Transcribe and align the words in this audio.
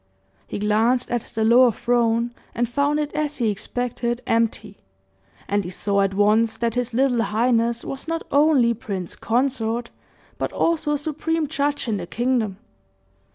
He 0.47 0.57
glanced 0.57 1.11
at 1.11 1.21
the 1.35 1.43
lower 1.43 1.71
throne 1.71 2.33
and 2.55 2.67
found 2.67 2.99
it 2.99 3.13
as 3.13 3.37
he 3.37 3.51
expected, 3.51 4.23
empty; 4.25 4.79
and 5.47 5.63
he 5.63 5.69
saw 5.69 6.01
at 6.01 6.15
once 6.15 6.57
that 6.57 6.73
his 6.73 6.91
little 6.95 7.21
highness 7.21 7.85
was 7.85 8.07
not 8.07 8.23
only 8.31 8.73
prince 8.73 9.15
consort, 9.15 9.91
but 10.39 10.51
also 10.53 10.95
supreme 10.95 11.45
judge 11.45 11.87
in 11.87 11.97
the 11.97 12.07
kingdom. 12.07 12.57